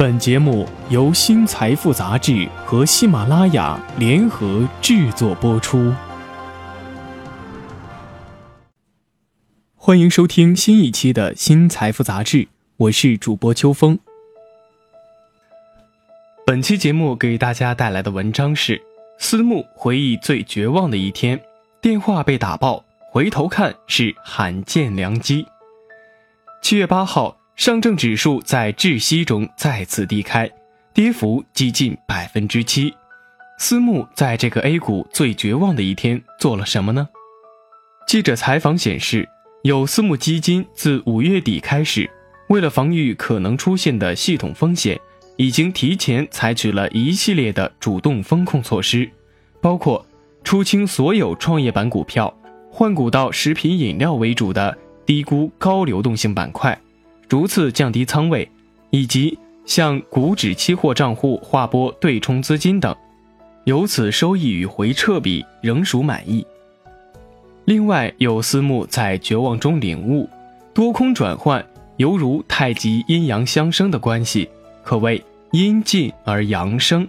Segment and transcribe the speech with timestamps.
[0.00, 5.92] 本节目由新财富杂志和喜马拉雅联合制作播出。
[9.76, 13.98] 欢迎收听新一期的新财富杂志，我是主播秋风。
[16.46, 18.80] 本期节目给大家带来的文章是：
[19.18, 21.38] 私募回忆最绝望的一天，
[21.82, 25.46] 电话被打爆，回头看是罕见良机。
[26.62, 27.39] 七月八号。
[27.60, 30.50] 上证指数在窒息中再次低开，
[30.94, 32.90] 跌幅接近百分之七。
[33.58, 37.06] 私募在这个 A 股最绝望的一天做了什么呢？
[38.08, 39.28] 记者采访显示，
[39.62, 42.08] 有私募基金自五月底开始，
[42.48, 44.98] 为了防御可能出现的系统风险，
[45.36, 49.06] 已经提前采取了一系列的主动风控措施，
[49.60, 50.06] 包括
[50.42, 52.34] 出清所有创业板股票，
[52.70, 56.80] 换股到食品饮料为主的低估高流动性板块。
[57.30, 58.50] 逐次降低仓位，
[58.90, 62.92] 以及向股指期货账户划拨对冲资金等，
[63.66, 66.44] 由此收益与回撤比仍属满意。
[67.66, 70.28] 另外，有私募在绝望中领悟，
[70.74, 71.64] 多空转换
[71.98, 74.48] 犹如太极阴阳相生的关系，
[74.82, 75.22] 可谓
[75.52, 77.06] 阴进而阳生。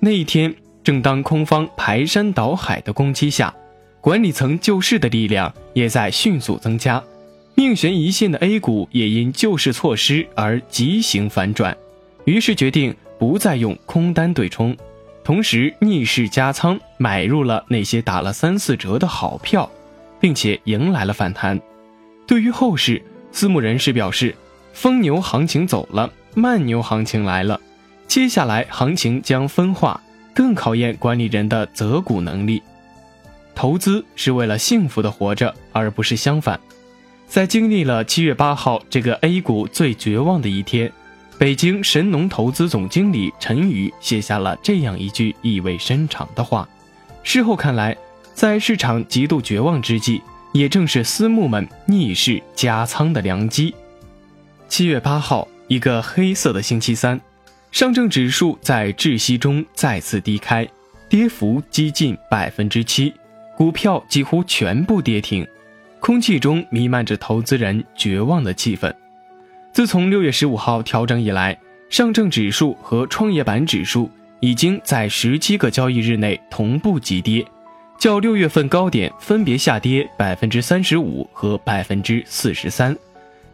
[0.00, 0.54] 那一天，
[0.84, 3.54] 正当空方排山倒海的攻击下，
[4.02, 7.02] 管理层救市的力量也在迅速增加。
[7.58, 11.74] 命悬一线的 A 股也因救市措施而急行反转，
[12.26, 14.76] 于是决定不再用空单对冲，
[15.24, 19.70] 同时逆势加仓买入了那些打了三四折的好票，
[20.20, 21.58] 并且迎来了反弹。
[22.26, 23.00] 对于后市，
[23.32, 24.34] 私募人士表示，
[24.74, 27.58] 疯牛行情走了，慢牛行情来了，
[28.06, 29.98] 接下来行情将分化，
[30.34, 32.62] 更考验管理人的择股能力。
[33.54, 36.60] 投资是为了幸福的活着，而不是相反。
[37.28, 40.90] 在经历了七月八号这个 A 股最绝望的一天，
[41.38, 46.66] 北京神农投资总经理陈宇写下了这样一句意味深长的话。
[47.22, 47.96] 事后看来，
[48.32, 50.22] 在市场极度绝望之际，
[50.52, 53.74] 也正是私募们逆势加仓的良机。
[54.68, 57.20] 七月八号，一个黑色的星期三，
[57.72, 60.66] 上证指数在窒息中再次低开，
[61.08, 63.12] 跌幅接近百分之七，
[63.56, 65.46] 股票几乎全部跌停。
[66.06, 68.94] 空气中弥漫着投资人绝望的气氛。
[69.72, 71.58] 自从六月十五号调整以来，
[71.90, 74.08] 上证指数和创业板指数
[74.38, 77.44] 已经在十七个交易日内同步急跌，
[77.98, 82.96] 较六月份高点分别下跌百分之三十五和百分之四十三，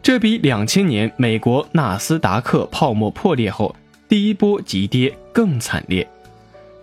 [0.03, 3.75] 这比两千年美国纳斯达克泡沫破裂后
[4.07, 6.07] 第一波急跌更惨烈。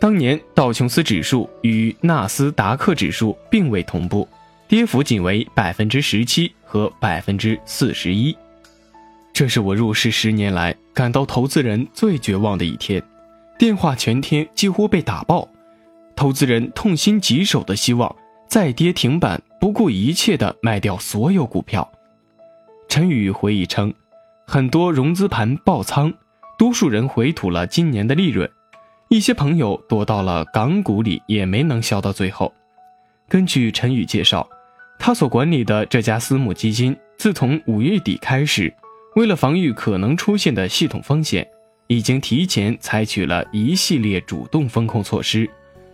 [0.00, 4.26] 当年道琼斯指数与纳斯达克指数并未同步。
[4.70, 8.32] 跌幅仅为百分之十七和百分之四十一，
[9.32, 13.02] 这是我入市十年来感到投资人最绝望的一天。
[13.58, 15.48] 电话全天几乎被打爆，
[16.14, 18.14] 投资人痛心疾首的希望
[18.46, 21.90] 再跌停板，不顾一切的卖掉所有股票。
[22.88, 23.92] 陈宇回忆称，
[24.46, 26.14] 很多融资盘爆仓，
[26.56, 28.48] 多数人回吐了今年的利润，
[29.08, 32.54] 一些朋友躲到了港股里，也没能笑到最后。
[33.28, 34.48] 根据陈宇介绍。
[35.02, 38.72] 他所管理的这家私募基金，自从五月底开始，
[39.16, 41.48] 为了防御可能出现的系统风险，
[41.86, 45.48] 已经提前采取了一系列主动风控措施，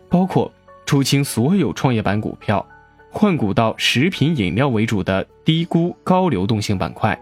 [0.08, 0.52] 包括
[0.86, 2.66] 出清所有创业板股票，
[3.08, 7.16] 换股到食品饮料为主的低估高流动性板块，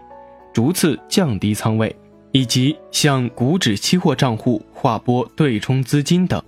[0.51, 1.95] 逐次降低仓位，
[2.31, 6.41] 以及向股指期货账户划拨对冲资金等。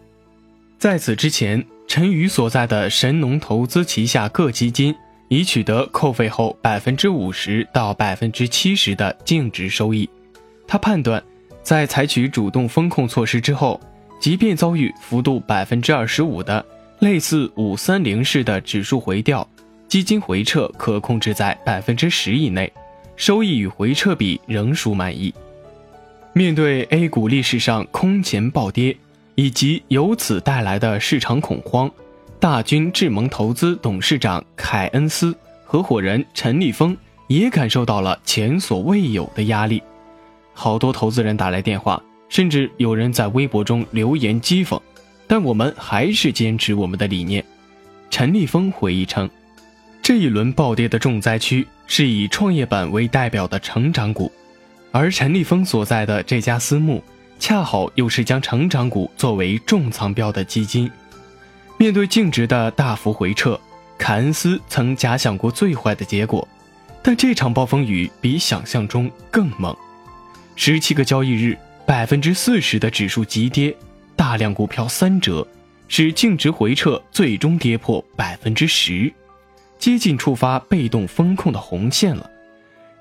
[0.80, 4.96] 在此之前，陈宇所在的神农投资旗下各基金。
[5.30, 10.10] 已取得扣费后百分之五十到百分之七十的净值收益。
[10.68, 11.24] 他判断，
[11.62, 13.80] 在采取主动风控措施之后，
[14.20, 16.66] 即便遭遇幅度百分之二十五的
[17.00, 19.48] 类似五三零式的指数回调，
[19.88, 22.72] 基金回撤可控制在百分之十以内，
[23.16, 25.34] 收益与回撤比仍属满意。
[26.34, 28.96] 面对 A 股历史上空前暴跌，
[29.36, 31.90] 以及由此带来的市场恐慌。
[32.40, 35.36] 大军智盟投资董事长凯恩斯、
[35.66, 36.96] 合伙人陈立峰
[37.26, 39.82] 也感受到了前所未有的压力，
[40.54, 44.80] 好多投资人打来电话，甚至有人在微博中留言讥讽，
[45.26, 47.44] 但我们还是坚持我们的理念。
[48.12, 49.28] 陈立峰回忆称，
[50.04, 54.32] 这一轮暴跌的重灾区是以创业板为代表的成长股，
[54.92, 57.04] 而陈立峰所在的这家私募，
[57.40, 60.90] 恰好又是将成长股作为重仓标的基金。
[61.80, 63.60] 面对净值的大幅回撤，
[64.00, 66.48] 凯恩斯曾假想过最坏的结果，
[67.04, 69.76] 但这场暴风雨比想象中更猛。
[70.56, 73.76] 十七个交易日，百分之四十的指数急跌，
[74.16, 75.48] 大量股票三折，
[75.88, 79.14] 使净值回撤最终跌破百分之十，
[79.78, 82.28] 接近触发被动风控的红线了。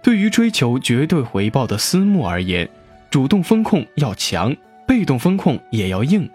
[0.02, 2.68] 对于追求绝对回报的私募而言，
[3.10, 4.54] 主动风控要强，
[4.86, 6.28] 被动风控也要硬，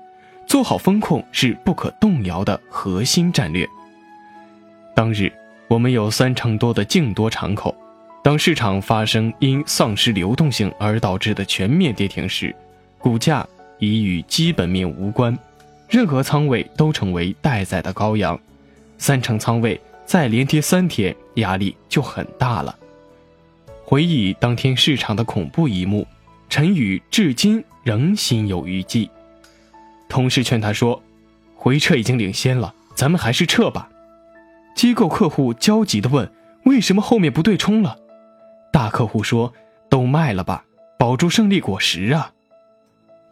[0.51, 3.65] 做好风控是不可动摇的核心战略。
[4.94, 5.31] 当日，
[5.69, 7.74] 我们有三成多的净多敞口。
[8.21, 12.53] 当市场发生因丧失流动性而导致的全面跌停时，
[12.98, 13.48] 股价
[13.80, 15.39] 已与基本面无关，
[15.88, 18.38] 任何仓位都成为待宰的羔羊。
[18.98, 22.77] 三成仓位再连跌三天，压力就很大了。
[23.86, 26.06] 回忆当天市场的恐怖一幕，
[26.50, 29.09] 陈宇至今仍心有余悸。
[30.11, 31.01] 同事劝他说
[31.55, 33.89] ：“回撤已经领先了，咱们还是撤吧。”
[34.75, 36.29] 机构客户焦急地问
[36.65, 37.97] ：“为什么后面不对冲了？”
[38.71, 39.53] 大客户说
[39.89, 40.65] ：“都卖了吧，
[40.99, 42.33] 保住胜利果实啊！”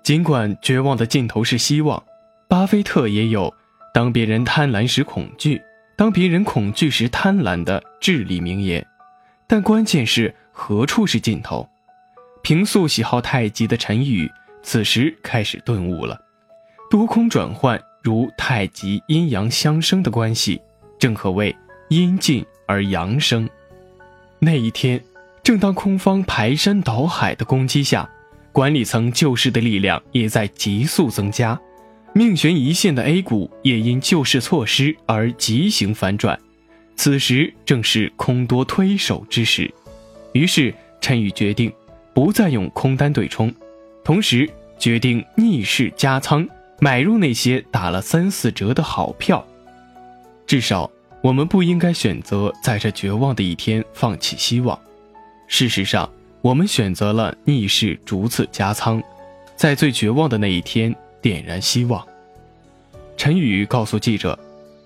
[0.02, 2.02] 尽管绝望的尽头是希望，
[2.48, 3.54] 巴菲特也有
[3.94, 5.62] “当别人贪婪时恐惧，
[5.96, 8.86] 当别人恐惧时贪婪”的至理名言。
[9.48, 11.68] 但关键是何处是尽头？
[12.42, 14.32] 平素喜好太极的陈宇，
[14.64, 16.20] 此时开始顿悟了：
[16.90, 20.60] 多空转换如太极阴阳相生的关系，
[20.98, 21.56] 正可谓
[21.90, 23.50] 阴尽而阳生。
[24.40, 25.02] 那一天。
[25.42, 28.08] 正当空方排山倒海的攻击下，
[28.52, 31.60] 管理层救市的力量也在急速增加，
[32.14, 36.38] 命悬一线的 A 股也因救市措施而急行反转。
[36.96, 39.74] 此时正是空多推手之时，
[40.34, 40.72] 于是
[41.02, 41.74] 陈宇决定
[42.14, 43.52] 不再用空单对冲，
[44.04, 44.48] 同时
[44.78, 46.48] 决定逆势加仓
[46.80, 49.46] 买入那些打了三四折的好票。
[50.48, 50.90] 至少
[51.22, 54.80] 我们不应该选择在这绝望的一天放弃希望。
[55.48, 56.10] 事实上，
[56.42, 59.04] 我们选择了逆势逐次加仓，
[59.56, 62.06] 在最绝望的那一天点燃希望。
[63.18, 64.38] 陈宇告诉记者：“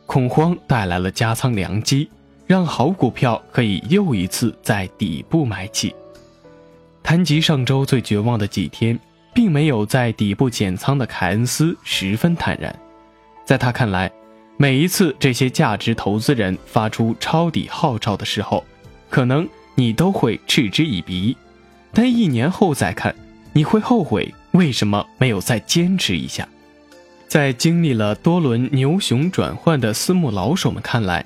[0.08, 2.10] 恐慌带来了加仓良机，
[2.48, 5.94] 让好股票可以又一次在底部买起。”
[7.04, 9.00] 谈及上周最绝望的几天，
[9.34, 12.74] 并没有在底部减仓的凯恩斯十分坦然。
[13.46, 14.12] 在他看来，
[14.58, 18.64] 每一次这些价值投资人发出抄底号召的时候，
[19.10, 19.48] 可能。
[19.76, 21.36] 你都会嗤之以鼻，
[21.92, 23.16] 但一年后再看，
[23.54, 26.48] 你会后悔为什么没有再坚持一下。
[27.28, 31.26] 在经历了多轮牛熊转换的私募老手们看来，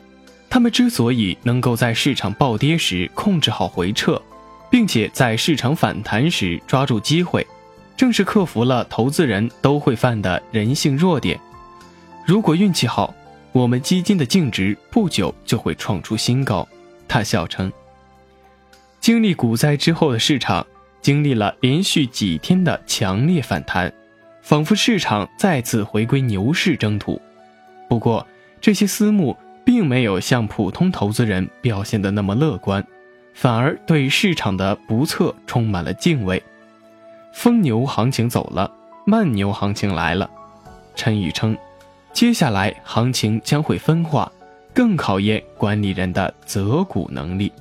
[0.49, 4.21] 他们之所以能够在市场暴跌时控制好回撤，
[4.71, 7.45] 并且在市场反弹时抓住机会，
[7.97, 11.37] 正是克服了投资人都会犯的人性弱点。
[12.25, 13.13] 如果运气好，
[13.51, 16.65] 我们基金的净值不久就会创出新高。
[17.07, 17.71] 他笑称。
[18.99, 20.65] 经历股灾之后的市场，
[21.01, 23.91] 经历了连续几天的强烈反弹，
[24.41, 27.19] 仿佛市场再次回归牛市征途。
[27.89, 28.27] 不过，
[28.61, 29.35] 这些私募
[29.65, 32.85] 并没有像普通投资人表现的那么乐观，
[33.33, 36.43] 反而对市场的不测充满了敬畏。
[37.33, 38.71] 疯牛行情走了，
[39.05, 40.29] 慢牛行情来了。
[40.95, 41.57] 陈宇称，
[42.11, 44.31] 接下来行情将会分化，
[44.73, 47.51] 更考验管理人的择股能力。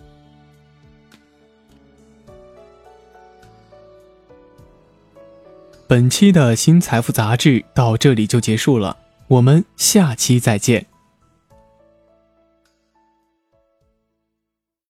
[5.87, 8.97] 本期的新财富杂志到这里就结束了，
[9.29, 10.87] 我们下期再见。